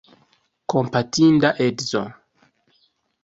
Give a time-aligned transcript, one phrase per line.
[0.73, 2.03] Kompatinda edzo!